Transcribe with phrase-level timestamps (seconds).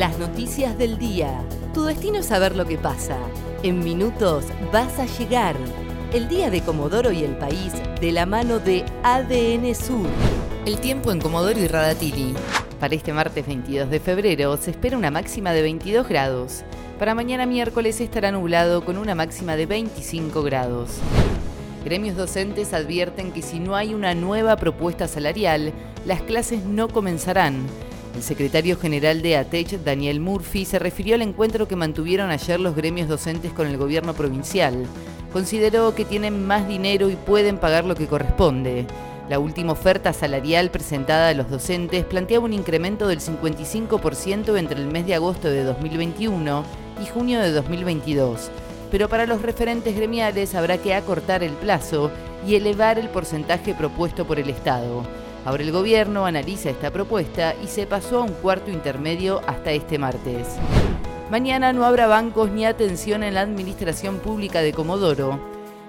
[0.00, 1.44] Las noticias del día.
[1.74, 3.18] Tu destino es saber lo que pasa.
[3.62, 5.54] En minutos vas a llegar.
[6.14, 10.06] El día de Comodoro y el país de la mano de ADN Sur.
[10.64, 12.34] El tiempo en Comodoro y Radatili.
[12.80, 16.62] Para este martes 22 de febrero se espera una máxima de 22 grados.
[16.98, 20.92] Para mañana miércoles estará nublado con una máxima de 25 grados.
[21.84, 25.74] Gremios docentes advierten que si no hay una nueva propuesta salarial,
[26.06, 27.66] las clases no comenzarán.
[28.14, 32.74] El secretario general de ATECH, Daniel Murphy, se refirió al encuentro que mantuvieron ayer los
[32.74, 34.86] gremios docentes con el gobierno provincial.
[35.32, 38.86] Consideró que tienen más dinero y pueden pagar lo que corresponde.
[39.28, 44.88] La última oferta salarial presentada a los docentes planteaba un incremento del 55% entre el
[44.88, 46.64] mes de agosto de 2021
[47.02, 48.50] y junio de 2022
[48.90, 52.10] pero para los referentes gremiales habrá que acortar el plazo
[52.46, 55.04] y elevar el porcentaje propuesto por el Estado.
[55.44, 59.98] Ahora el gobierno analiza esta propuesta y se pasó a un cuarto intermedio hasta este
[59.98, 60.46] martes.
[61.30, 65.40] Mañana no habrá bancos ni atención en la Administración Pública de Comodoro.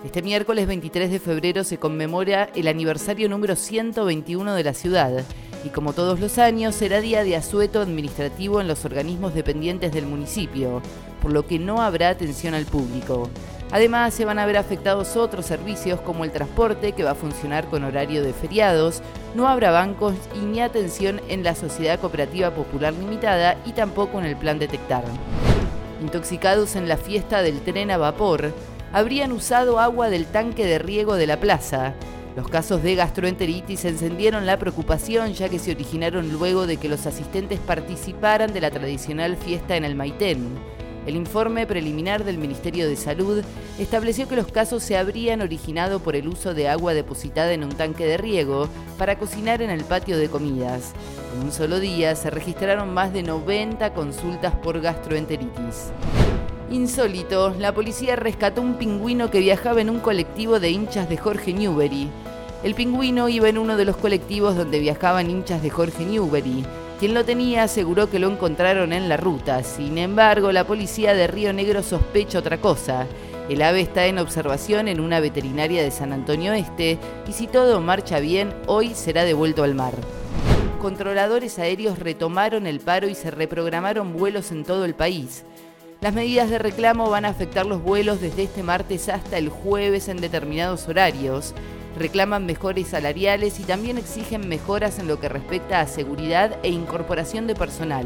[0.05, 5.23] Este miércoles 23 de febrero se conmemora el aniversario número 121 de la ciudad
[5.65, 10.05] y como todos los años será día de asueto administrativo en los organismos dependientes del
[10.05, 10.81] municipio,
[11.21, 13.29] por lo que no habrá atención al público.
[13.71, 17.67] Además, se van a ver afectados otros servicios como el transporte, que va a funcionar
[17.67, 19.01] con horario de feriados,
[19.33, 24.25] no habrá bancos y ni atención en la Sociedad Cooperativa Popular Limitada y tampoco en
[24.25, 25.03] el Plan Detectar.
[26.01, 28.53] Intoxicados en la fiesta del tren a vapor,
[28.91, 31.93] habrían usado agua del tanque de riego de la plaza.
[32.35, 37.05] Los casos de gastroenteritis encendieron la preocupación ya que se originaron luego de que los
[37.05, 40.70] asistentes participaran de la tradicional fiesta en el Maitén.
[41.07, 43.43] El informe preliminar del Ministerio de Salud
[43.79, 47.71] estableció que los casos se habrían originado por el uso de agua depositada en un
[47.71, 50.93] tanque de riego para cocinar en el patio de comidas.
[51.35, 55.91] En un solo día se registraron más de 90 consultas por gastroenteritis.
[56.69, 61.51] Insólito, la policía rescató un pingüino que viajaba en un colectivo de hinchas de Jorge
[61.51, 62.09] Newbery.
[62.63, 66.63] El pingüino iba en uno de los colectivos donde viajaban hinchas de Jorge Newbery.
[67.01, 69.63] Quien lo tenía aseguró que lo encontraron en la ruta.
[69.63, 73.07] Sin embargo, la policía de Río Negro sospecha otra cosa.
[73.49, 77.81] El ave está en observación en una veterinaria de San Antonio Este y si todo
[77.81, 79.95] marcha bien, hoy será devuelto al mar.
[80.79, 85.43] Controladores aéreos retomaron el paro y se reprogramaron vuelos en todo el país.
[86.01, 90.07] Las medidas de reclamo van a afectar los vuelos desde este martes hasta el jueves
[90.07, 91.55] en determinados horarios
[91.97, 97.47] reclaman mejores salariales y también exigen mejoras en lo que respecta a seguridad e incorporación
[97.47, 98.05] de personal.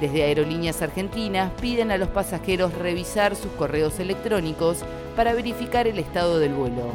[0.00, 4.78] Desde Aerolíneas Argentinas piden a los pasajeros revisar sus correos electrónicos
[5.16, 6.92] para verificar el estado del vuelo.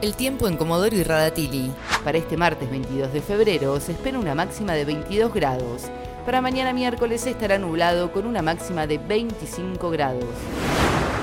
[0.00, 1.72] El tiempo en Comodoro y Radatili.
[2.04, 5.86] Para este martes 22 de febrero se espera una máxima de 22 grados.
[6.24, 10.24] Para mañana miércoles estará nublado con una máxima de 25 grados.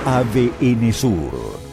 [0.05, 1.64] ADN Sur